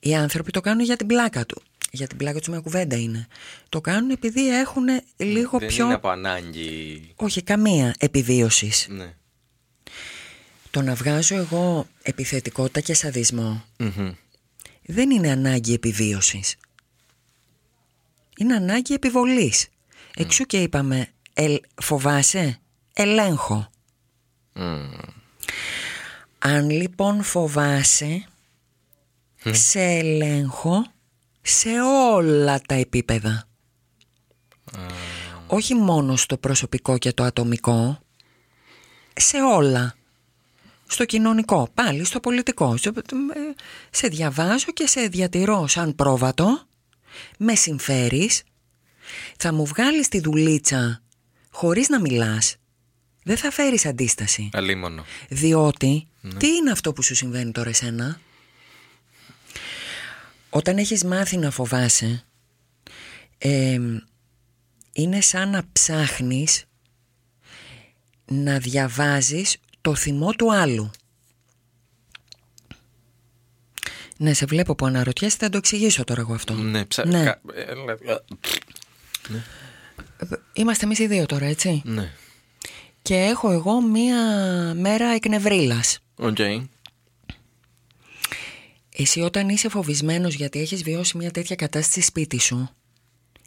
[0.00, 1.62] Οι άνθρωποι το κάνουν για την πλάκα του.
[1.90, 3.26] Για την πλάκα τους μια κουβέντα είναι.
[3.68, 4.84] Το κάνουν επειδή έχουν
[5.16, 5.84] λίγο Δεν πιο.
[5.84, 7.12] είναι από ανάγκη.
[7.16, 8.86] Όχι, καμία επιβίωσης.
[8.90, 9.14] Ναι.
[10.70, 14.12] Το να βγάζω εγώ επιθετικότητα και σαδισμό Μμμ.
[14.86, 16.56] δεν είναι ανάγκη επιβίωσης.
[18.36, 19.68] Είναι ανάγκη επιβολής.
[20.16, 22.60] Εξού και είπαμε, ελ, φοβάσαι,
[22.92, 23.70] ελέγχω.
[26.44, 28.24] Αν λοιπόν φοβάσαι,
[29.50, 30.84] σε ελέγχω
[31.42, 31.68] σε
[32.12, 33.48] όλα τα επίπεδα.
[35.46, 37.98] Όχι μόνο στο προσωπικό και το ατομικό,
[39.16, 39.94] σε όλα.
[40.86, 42.76] Στο κοινωνικό, πάλι στο πολιτικό.
[42.76, 43.54] Στο- με-
[43.90, 46.62] Σε διαβάζω και σε διατηρώ σαν πρόβατο,
[47.38, 48.42] με συμφέρεις,
[49.36, 51.02] θα μου βγάλεις τη δουλίτσα
[51.50, 52.56] χωρίς να μιλάς,
[53.22, 54.48] δεν θα φέρεις αντίσταση.
[54.52, 55.04] Αλίμονο.
[55.28, 56.06] Διότι,
[56.38, 58.20] τι είναι αυτό που σου συμβαίνει τώρα εσένα;
[60.50, 62.24] Όταν έχεις μάθει να φοβάσαι,
[63.38, 63.78] ε,
[64.92, 66.64] είναι σαν να ψάχνεις
[68.24, 70.90] να διαβάζεις το θυμό του άλλου.
[74.16, 76.54] Ναι, σε βλέπω που αναρωτιέσαι, θα το εξηγήσω τώρα εγώ αυτό.
[76.54, 77.06] Ναι, ψα...
[77.06, 77.24] Ναι.
[77.24, 78.20] κα- ε, λα- α,
[80.52, 82.12] Είμαστε εμείς οι δύο τώρα, έτσι; Ναι.
[83.02, 84.16] Και έχω εγώ μία
[84.74, 85.98] μέρα εκνευρίλας.
[86.16, 86.38] Οκ.
[88.96, 92.68] Εσύ όταν είσαι φοβισμένος γιατί έχεις βιώσει μια τέτοια κατάσταση σπίτι σου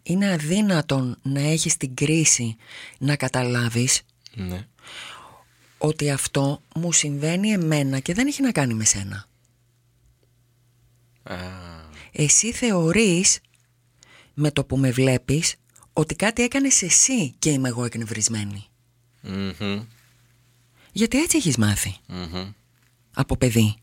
[0.04, 2.56] είναι αδύνατον να έχεις την κρίση
[2.98, 4.02] να καταλάβεις
[4.34, 4.68] Ναι.
[5.78, 9.26] ότι αυτό μου συμβαίνει εμένα και δεν έχει να κάνει με σένα.
[11.24, 11.36] Α,
[12.12, 13.40] Εσύ θεωρείς
[14.34, 15.56] με το που με βλέπεις
[15.94, 18.66] ότι κάτι έκανες εσύ και είμαι εγώ εκνευρισμένη.
[19.26, 19.82] Μμμ,
[20.92, 22.52] Γιατί έτσι έχεις μάθει; Μμμ.
[23.14, 23.76] από παιδί.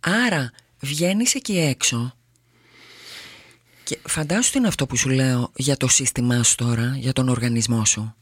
[0.00, 2.12] Άρα βγαίνεις εκεί έξω
[3.84, 7.28] και φαντάσου τι είναι αυτό που σου λέω για το σύστημά σου τώρα, για τον
[7.28, 8.14] οργανισμό σου.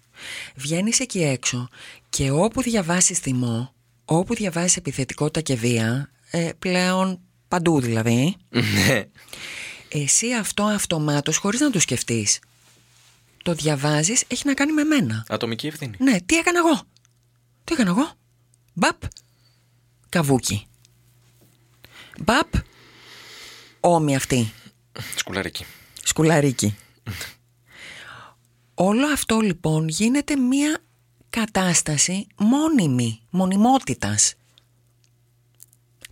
[0.54, 1.68] Βγαίνεις εκεί έξω
[2.10, 8.36] και όπου διαβάσεις θυμό, όπου διαβάσεις επιθετικότητα και βία, ε, πλέον παντού δηλαδή,
[8.86, 9.04] Ναι.
[9.88, 12.38] εσύ αυτό αυτομάτως χωρίς να το σκεφτείς.
[13.46, 15.24] Το διαβάζεις, έχει να κάνει με μένα.
[15.28, 15.96] Ατομική ευθύνη.
[15.98, 16.82] Ναι, τι έκανα εγώ;
[17.64, 18.12] Τι έκανα εγώ;
[18.72, 19.02] Μπαπ.
[20.08, 20.66] Καβούκι.
[22.18, 22.52] Μπαπ.
[23.80, 24.52] Όμοι αυτή.
[25.16, 25.64] Σκουλαρίκι.
[26.02, 26.76] Σκουλαρίκι.
[28.74, 30.78] Όλο αυτό λοιπόν γίνεται μια
[31.30, 34.34] κατάσταση μόνιμη, μονιμότητας.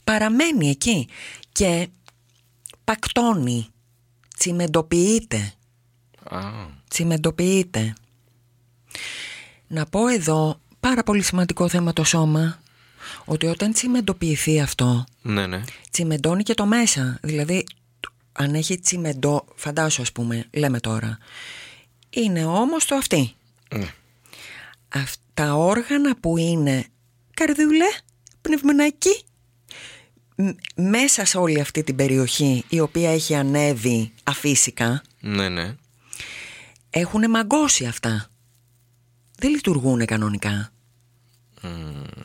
[0.04, 1.08] Παραμένει εκεί
[1.52, 1.88] και
[2.84, 3.66] πακτώνει,
[4.38, 5.52] τσιμεντοποιείται
[6.24, 6.50] Α,
[6.94, 7.94] τσιμεντοποιείται.
[9.66, 12.60] Να πω εδώ πάρα πολύ σημαντικό θέμα το σώμα
[13.24, 15.62] ότι όταν τσιμεντοποιηθεί αυτό ναι, ναι.
[15.90, 17.66] τσιμεντώνει και το μέσα δηλαδή
[18.32, 21.18] αν έχει τσιμεντό φαντάσου ας πούμε λέμε τώρα
[22.10, 23.34] είναι όμως το αυτή
[23.74, 23.92] Ναι.
[24.88, 26.84] Αυ- τα όργανα που είναι
[27.34, 27.84] καρδιούλε,
[28.40, 29.22] πνευμονάκι
[30.36, 35.74] μ- μέσα σε όλη αυτή την περιοχή η οποία έχει ανέβει αφύσικα Ναι, ναι.
[36.94, 38.28] Έχουν μαγκώσει αυτά.
[39.38, 40.68] Δεν λειτουργούν κανονικά.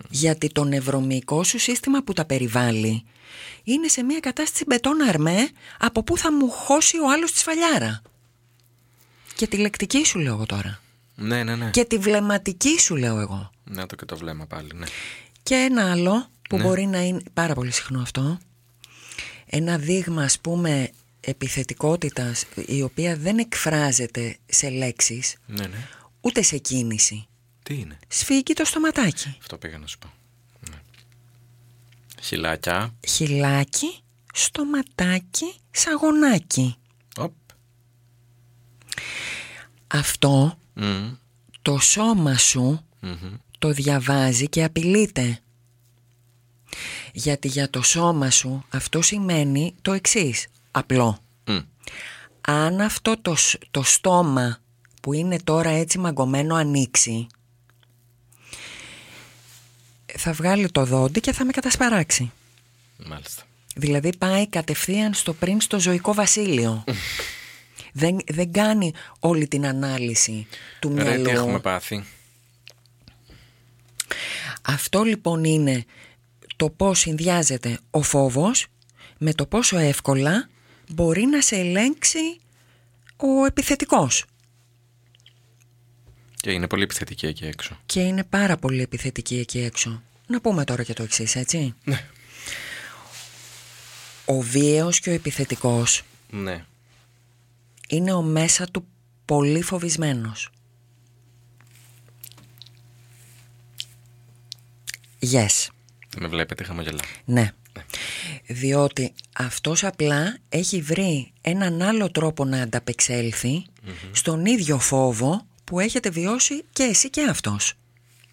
[0.10, 3.04] Γιατί το νευρομυϊκό σου σύστημα που τα περιβάλλει
[3.64, 8.02] είναι σε μια κατάσταση μπετόν αρμέ από πού θα μου χώσει ο άλλος τη σφαλιάρα.
[9.36, 10.80] Και τη λεκτική σου λέω εγώ τώρα.
[11.16, 11.70] Ναι, ναι, ναι.
[11.70, 13.52] Και τη βλεμματική σου λέω εγώ.
[13.64, 14.86] Να το και το βλέμμα πάλι, ναι.
[15.44, 16.64] Και ένα άλλο που Ναι.
[16.64, 18.38] μπορεί να είναι πάρα πολύ συχνό αυτό
[19.46, 20.92] Ένα δείγμα ας πούμε
[21.30, 25.88] επιθετικότητας η οποία δεν εκφράζεται σε λέξεις Ναι, ναι.
[26.22, 27.28] ούτε σε κίνηση
[27.64, 30.12] Τι είναι; Σφίγγει το στοματάκι Αυτό πήγα να σου πω.
[30.70, 30.78] Ναι.
[32.22, 32.94] Χιλάκια.
[33.08, 34.00] Χιλάκι,
[34.34, 36.76] στοματάκι, σαγονάκι
[37.18, 37.34] Οπ.
[39.88, 41.14] Αυτό Μμμ.
[41.62, 43.34] το σώμα σου Μμμ.
[43.60, 45.40] το διαβάζει και απειλείται
[47.14, 51.58] Γιατί για το σώμα σου αυτό σημαίνει το εξής Απλό Μμ.
[52.42, 54.58] αν αυτό το, σ- το στόμα
[55.02, 57.28] που είναι τώρα έτσι μαγκωμένο ανοίξει
[60.18, 62.32] θα βγάλει το δόντι και θα με κατασπαράξει.
[63.06, 63.44] Μάλιστα.
[63.76, 66.84] Δηλαδή πάει κατευθείαν στο πριν στο ζωικό βασίλειο.
[67.94, 70.48] δεν, δεν κάνει όλη την ανάλυση
[70.80, 71.30] του Ρε, τι μυαλού.
[71.30, 72.04] έχουμε πάθει.
[74.62, 75.86] Αυτό λοιπόν είναι
[76.56, 78.66] το πώς συνδυάζεται ο φόβος
[79.18, 80.50] με το πόσο εύκολα
[80.94, 82.40] μπορεί να σε ελέγξει
[83.18, 84.26] ο επιθετικός.
[86.36, 87.80] Και είναι πολύ επιθετική εκεί έξω.
[87.86, 90.02] Και είναι πάρα πολύ επιθετική εκεί έξω.
[90.28, 91.74] Να πούμε τώρα και το εξής, έτσι.
[91.84, 92.06] Ναι.
[94.26, 96.66] Ο βίαιος και ο επιθετικός Ναι.
[97.88, 98.88] είναι ο μέσα του
[99.26, 100.50] πολύ φοβισμένος.
[105.32, 105.68] Yes.
[106.18, 107.00] Με βλέπετε, χαμογελά.
[107.26, 107.52] Ναι.
[108.52, 113.66] Διότι αυτός απλά έχει βρει έναν άλλο τρόπο να ανταπεξέλθει
[114.12, 117.74] στον ίδιο φόβο που έχετε βιώσει και εσύ και αυτός.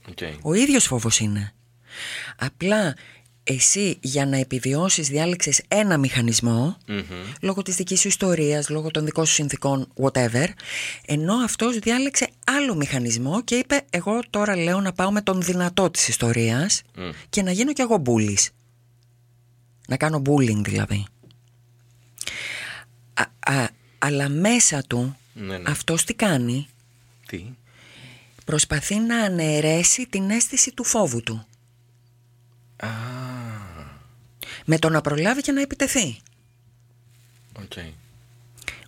[0.09, 0.18] Οκ.
[0.42, 1.52] Ο ίδιος φόβος είναι.
[2.37, 2.94] Απλά
[3.44, 7.02] εσύ για να επιβιώσεις διάλεξες ένα μηχανισμό Μμμ.
[7.40, 10.46] λόγω της δικής σου ιστορίας, λόγω των δικών σου συνθήκων, whatever,
[11.07, 15.90] ενώ αυτός διάλεξε άλλο μηχανισμό και είπε εγώ τώρα λέω να πάω με τον δυνατό
[15.90, 17.11] της ιστορίας Μμ.
[17.29, 18.50] και να γίνω κι εγώ μπούλης.
[19.87, 21.07] Να κάνω bullying δηλαδή.
[23.14, 23.68] Α, α,
[23.99, 25.70] αλλά μέσα του Ναι, ναι.
[25.70, 26.66] αυτός τι κάνει,
[27.27, 27.44] Τι;
[28.44, 31.46] προσπαθεί να αναιρέσει την αίσθηση του φόβου του.
[32.77, 32.88] Α,
[34.64, 36.18] Με το να προλάβει και να επιτεθεί.
[37.62, 37.72] οκ.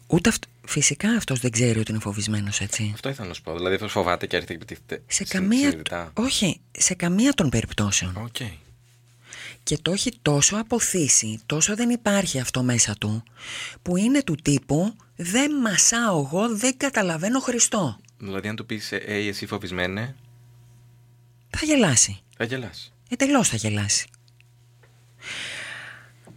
[0.06, 0.42] Ούτε αυτ...
[0.66, 2.90] Φυσικά αυτός δεν ξέρει ότι είναι φοβισμένος έτσι.
[2.94, 3.56] Αυτό ήθελα να σου πω.
[3.56, 5.02] Δηλαδή, αυτός φοβάται και έρχεται και επιτίθεται.
[5.06, 5.58] Σε συν- καμία...
[5.70, 6.11] συνειδητά.
[6.14, 8.16] Όχι, σε καμία των περιπτώσεων.
[8.16, 8.37] Οκ.
[9.68, 13.22] Και το έχει τόσο απωθήσει, τόσο δεν υπάρχει αυτό μέσα του,
[13.83, 17.98] που είναι του τύπου δεν μασάω εγώ, δεν καταλαβαίνω Χριστό.
[18.18, 20.14] Δηλαδή, αν του πεις, Ε, εσύ φοβισμένε,
[21.50, 22.20] Θα γελάσει.
[22.37, 22.92] θα γελάσει.
[23.09, 24.07] Εντελώς θα γελάσει.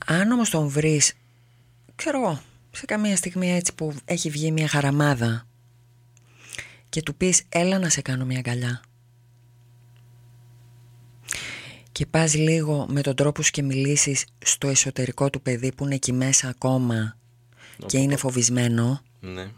[0.06, 1.14] Αν όμως τον βρεις,
[1.96, 2.42] ξέρω εγώ,
[2.72, 5.48] σε καμία στιγμή έτσι που έχει βγει μια χαραμάδα
[6.90, 8.82] και του πεις έλα να σε κάνω μια αγκαλιά
[12.02, 15.96] και πας λίγο με τον τρόπο σου και μιλήσεις στο εσωτερικό του παιδί που είναι
[15.96, 17.18] εκεί μέσα ακόμα
[17.86, 19.52] και είναι φοβισμένο; Ναι.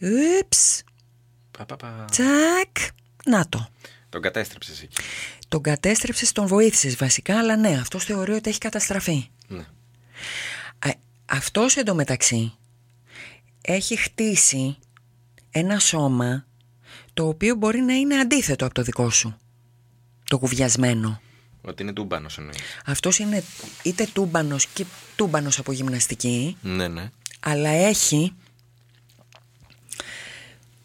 [0.00, 0.82] Ούψ,
[1.50, 2.04] Πα, πα, πα.
[2.10, 3.68] τσακ, να το
[4.08, 4.96] Τον κατέστρεψες εκεί.
[5.48, 9.28] Τον κατέστρεψες, τον βοήθησες βασικά, αλλά ναι, αυτός θεωρεί ότι έχει καταστραφεί.
[9.48, 9.66] Ναι.
[10.78, 10.90] Α,
[11.26, 12.54] αυτός εντωμεταξύ
[13.60, 14.76] έχει χτίσει
[15.50, 16.46] ένα σώμα
[17.14, 19.36] το οποίο μπορεί να είναι αντίθετο από το δικό σου.
[20.24, 21.20] Το κουβιασμένο.
[21.62, 22.58] Ότι είναι τούμπανος εννοείς.
[22.86, 23.44] Αυτός είναι
[23.82, 24.84] είτε τούμπανος και
[25.16, 27.10] τούμπανος από γυμναστική, Ναι, ναι.
[27.40, 28.32] αλλά έχει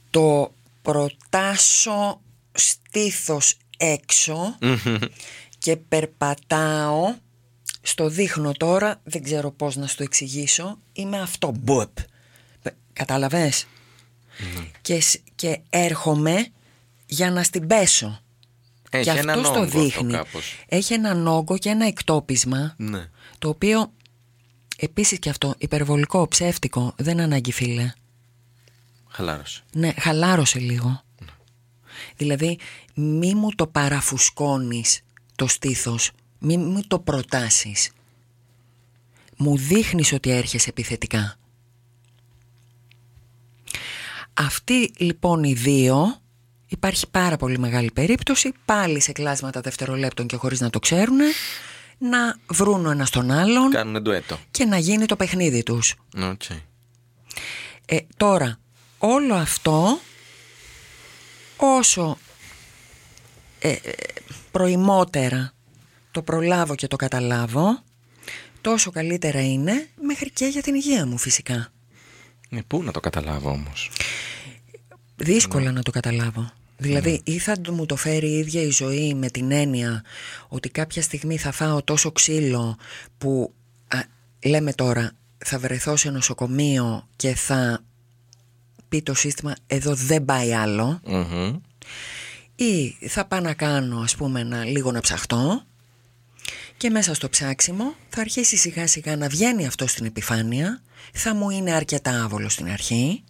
[0.09, 4.57] το προτάσω στήθος έξω
[5.57, 7.15] και περπατάω
[7.81, 11.89] στο δείχνω τώρα δεν ξέρω πως να σου το εξηγήσω είμαι αυτό μπουπ
[12.93, 13.67] κατάλαβες;
[14.81, 16.47] Και, σ- και έρχομαι
[17.05, 18.21] για να στην πέσω
[18.89, 20.55] Έχει και έναν αυτό το όγκο αυτό δείχνει κάπως.
[20.67, 23.09] έχει έναν όγκο και ένα εκτόπισμα Ναι.
[23.39, 23.91] το οποίο
[24.77, 27.91] επίσης και αυτό υπερβολικό, ψεύτικο δεν ανάγκη φίλε
[29.09, 29.63] Χαλάρωσε.
[29.73, 31.01] ναι, χαλάρωσε λίγο.
[32.17, 32.57] Δηλαδή,
[32.93, 35.01] μη μου το παραφουσκώνεις
[35.35, 37.91] το στήθος, μη μου το προτάσσεις.
[39.37, 41.35] Μου δείχνεις ότι έρχεσαι επιθετικά.
[44.33, 46.21] Αυτοί λοιπόν οι δύο,
[46.67, 51.17] υπάρχει πάρα πολύ μεγάλη περίπτωση, πάλι σε κλάσματα δευτερολέπτων και χωρίς να το ξέρουν,
[51.97, 54.39] να βρουν ο ένας τον άλλον Κάνουν ντουέτο.
[54.51, 55.95] και να γίνει το παιχνίδι τους.
[56.21, 56.41] Οκ.
[57.85, 58.59] Ε, τώρα,
[58.97, 59.99] όλο αυτό
[61.57, 62.17] όσο
[63.59, 63.77] ε, ε,
[64.51, 65.51] προημότερα
[66.11, 67.83] το προλάβω και το καταλάβω,
[68.61, 71.71] τόσο καλύτερα είναι μέχρι και για την υγεία μου φυσικά.
[72.49, 73.91] Ναι, πού να το καταλάβω όμως;
[75.17, 76.51] Δύσκολα να το καταλάβω.
[76.77, 80.03] Δηλαδή ή θα μου το φέρει η ίδια η ζωή με την έννοια
[80.47, 82.77] ότι κάποια στιγμή θα φάω τόσο ξύλο
[83.17, 83.53] που
[83.87, 83.99] α,
[84.45, 87.83] λέμε τώρα θα βρεθώ σε νοσοκομείο και θα
[88.89, 91.01] πει το σύστημα εδώ δεν πάει άλλο
[92.55, 95.63] ή θα πάω να κάνω ας πούμε ένα, λίγο να ψαχτώ
[96.77, 100.81] και μέσα στο ψάξιμο θα αρχίσει σιγά σιγά να βγαίνει αυτό στην επιφάνεια
[101.13, 103.23] θα μου είναι αρκετά άβολο στην αρχή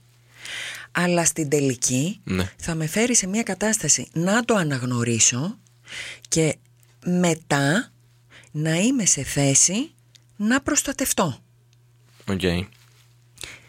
[0.92, 2.52] αλλά στην τελική Ναι.
[2.58, 5.58] θα με φέρει σε μια κατάσταση να το αναγνωρίσω
[6.30, 6.56] και
[7.06, 7.92] μετά
[8.52, 9.92] να είμαι σε θέση
[10.36, 11.38] να προστατευτώ.
[12.30, 12.42] Οκ.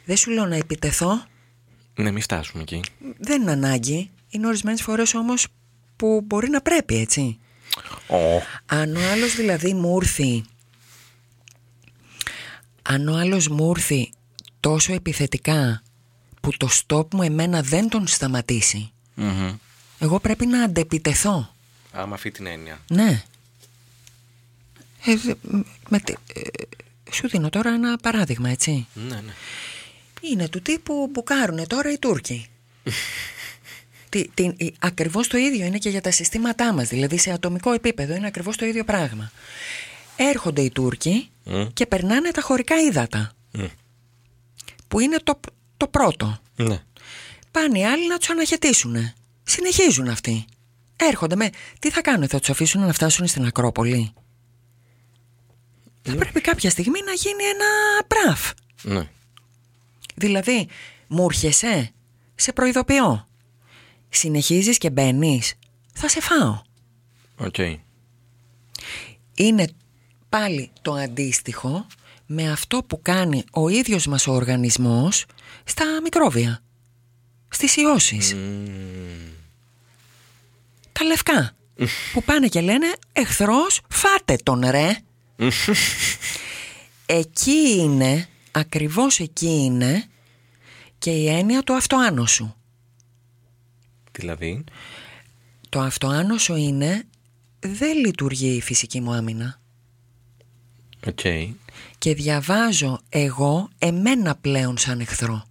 [0.05, 1.27] Δεν σου λέω να επιτεθώ,
[1.95, 2.81] Ναι, μην φτάσουμε εκεί.
[3.19, 4.11] δεν είναι ανάγκη.
[4.31, 5.47] Είναι ορισμένες φορές όμως
[5.97, 7.39] που μπορεί να πρέπει έτσι.
[8.09, 8.17] Ω.
[8.67, 10.45] Αν ο άλλος δηλαδή μου έρθει
[12.83, 14.11] Αν ο άλλος μου έρθει
[14.61, 15.83] τόσο επιθετικά
[16.49, 19.55] που το stop μου εμένα δεν τον σταματήσει Μμμ.
[19.99, 21.55] εγώ πρέπει να αντεπιτεθώ
[21.93, 22.81] Άμα αυτή την έννοια.
[22.91, 23.23] Ναι
[25.05, 25.35] ε, δε-
[25.89, 26.41] με, τι- ε,
[27.13, 29.33] Σου δίνω τώρα ένα παράδειγμα έτσι Ναι, ναι.
[30.21, 32.47] Είναι του τύπου μπουκάρουνε τώρα οι Τούρκοι
[34.09, 37.73] τι, τι, η- ακριβώς το ίδιο είναι και για τα συστήματά μας Δηλαδή σε ατομικό
[37.73, 39.31] επίπεδο είναι ακριβώς το ίδιο πράγμα
[40.17, 41.67] Έρχονται οι Τούρκοι Μμ.
[41.73, 43.65] και περνάνε τα χωρικά ύδατα Μμ.
[44.89, 45.41] Που είναι το,
[45.79, 46.83] το πρώτο Ναι.
[47.51, 50.47] Πάνε οι άλλοι να τους αναχαιτίσουν Συνεχίζουν αυτοί
[51.01, 51.51] Έρχονται με.
[51.79, 54.13] Τι θα κάνουν, θα τους αφήσουν να φτάσουν στην Ακρόπολη;
[56.03, 57.67] Θα πρέπει κάποια στιγμή να γίνει ένα
[58.07, 58.53] πραφ.
[58.83, 59.09] Ναι.
[60.15, 60.69] Δηλαδή,
[61.07, 61.93] μου έρχεσαι,
[62.35, 63.29] σε προειδοποιώ.
[64.09, 65.55] Συνεχίζεις και μπαίνεις,
[65.95, 66.63] θα σε φάω.
[67.37, 67.57] Οκ.
[69.35, 69.69] Είναι
[70.29, 71.87] πάλι το αντίστοιχο
[72.27, 75.27] με αυτό που κάνει ο ίδιος μας ο οργανισμός
[75.65, 76.63] στα μικρόβια,
[77.49, 78.37] στις ιώσεις.
[80.93, 81.57] Τα λευκά
[82.13, 84.97] που πάνε και λένε εχθρός φάτε τον ρε.
[87.07, 90.05] εκεί είναι, ακριβώς εκεί είναι
[90.99, 92.55] και η έννοια του αυτοάνωσου.
[94.13, 94.65] Δηλαδή;
[95.69, 97.03] Το αυτοάνωσο είναι
[97.61, 99.61] δεν λειτουργεί η φυσική μου άμυνα.
[101.07, 101.21] Οκ.
[101.99, 105.45] Και διαβάζω εγώ εμένα πλέον σαν εχθρό.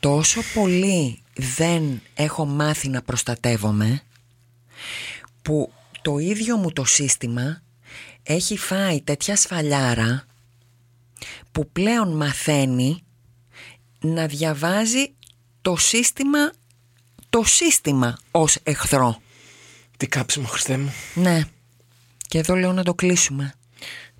[0.00, 4.02] Τόσο πολύ δεν έχω μάθει να προστατεύομαι
[5.42, 7.62] που το ίδιο μου το σύστημα
[8.22, 10.24] έχει φάει τέτοια σφαλιάρα
[11.52, 13.02] που πλέον μαθαίνει
[14.00, 15.12] να διαβάζει
[15.62, 16.52] το σύστημα
[17.30, 19.22] το σύστημα ως εχθρό.
[19.96, 20.92] Τι κάψιμο, Χριστέ μου.
[21.14, 21.42] Ναι.
[22.28, 23.54] Και εδώ λέω να το κλείσουμε.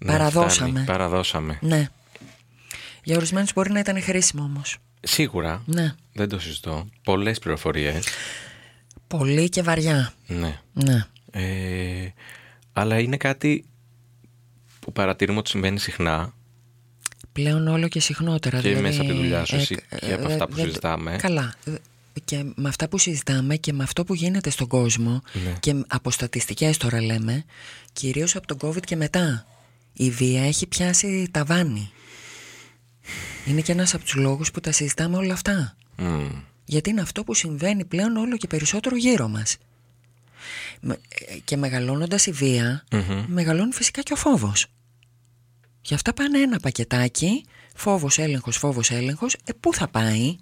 [0.05, 0.71] Ναι, Παραδώσαμε.
[0.71, 0.87] φτάνει.
[0.87, 1.59] Παραδώσαμε.
[1.61, 1.89] Ναι.
[3.05, 4.77] Για ορισμένους μπορεί να ήταν χρήσιμο όμως.
[5.01, 5.63] Σίγουρα.
[5.67, 5.95] Ναι.
[6.13, 6.87] Δεν το συζητώ.
[7.03, 8.07] Πολλές πληροφορίες.
[9.07, 10.13] Πολύ και βαριά.
[10.27, 10.59] Ναι.
[10.73, 11.07] Ναι.
[11.31, 12.13] Ε,
[12.73, 13.65] αλλά είναι κάτι
[14.81, 16.33] που παρατηρούμε ότι συμβαίνει συχνά
[17.33, 18.57] Πλέον όλο και συχνότερα.
[18.61, 20.55] Και δηλαδή, μέσα από τη δουλειά σου, ε, εσύ, ε, και από ε, αυτά που
[20.55, 21.17] δεν- συζητάμε.
[21.17, 21.55] Καλά.
[21.65, 21.73] Ε,
[22.25, 25.57] Και με αυτά που συζητάμε και με αυτό που γίνεται στον κόσμο Ναι.
[25.61, 27.45] και από στατιστικές τώρα λέμε,
[27.93, 29.47] κυρίως από τον COVID και μετά,
[30.05, 31.91] η βία έχει πιάσει ταβάνι.
[33.47, 35.77] Είναι και ένας από τους λόγους που τα συζητάμε όλα αυτά.
[35.97, 36.27] Μμ.
[36.65, 39.57] Γιατί είναι αυτό που συμβαίνει πλέον όλο και περισσότερο γύρω μας.
[40.81, 42.85] Με- ε, Και μεγαλώνοντας η βία,
[43.27, 44.67] μεγαλώνει φυσικά και ο φόβος.
[45.83, 49.35] Γι' αυτά πάνε ένα πακετάκι, φόβος, έλεγχος, φόβος, έλεγχος.
[49.45, 50.37] Ε, πού θα πάει;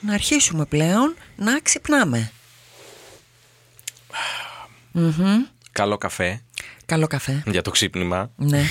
[0.00, 2.32] Να αρχίσουμε πλέον να ξυπνάμε.
[4.92, 5.44] Μμμ.
[5.72, 6.42] Καλό καφέ
[6.90, 7.42] Καλό καφέ.
[7.46, 8.30] για το ξύπνημα.
[8.36, 8.64] Ναι.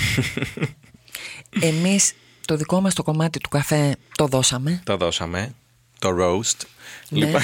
[1.70, 2.12] Εμείς
[2.46, 4.80] το δικό μας το κομμάτι του καφέ το δώσαμε.
[4.84, 5.54] Το δώσαμε.
[5.98, 6.66] Το roast.
[7.08, 7.24] Ναι.
[7.24, 7.40] Λοιπόν,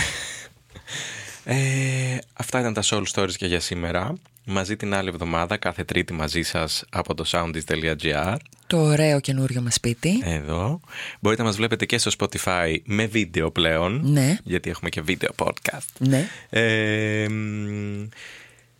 [1.44, 4.14] ε, αυτά ήταν τα Soul Stories και για σήμερα.
[4.44, 8.36] Μαζί την άλλη εβδομάδα, κάθε Τρίτη μαζί σας από το soundis.gr.
[8.66, 10.22] Το ωραίο καινούριο μας σπίτι.
[10.24, 10.80] Εδώ.
[11.20, 14.00] Μπορείτε να μας βλέπετε και στο Spotify με βίντεο πλέον.
[14.04, 14.36] Ναι.
[14.44, 15.88] Γιατί έχουμε και βίντεο podcast.
[15.98, 16.28] Ναι.
[16.50, 18.08] Ε, μ,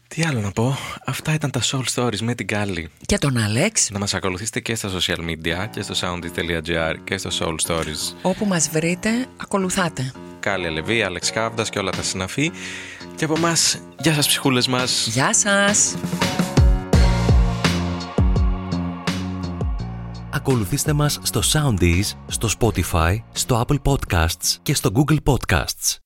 [0.08, 2.90] τι άλλο να πω; Αυτά ήταν τα Soul Stories με την Κάλλη.
[3.06, 3.90] Και τον Άλεξ.
[3.90, 8.16] Να μας ακολουθήσετε και στα social media και στο soundis.gr και στο Soul Stories.
[8.22, 10.12] Όπου μας βρείτε, ακολουθάτε.
[10.40, 12.50] Κάλλη Αλεβή, Άλεξ Κάβδας και όλα τα συναφή.
[13.16, 15.06] Και από εμάς, γεια σας ψυχούλες μας.
[15.06, 15.94] Γεια σας!
[20.30, 26.05] Ακολουθήστε μας στο Soundees, στο Spotify, στο Apple Podcasts και στο Google Podcasts.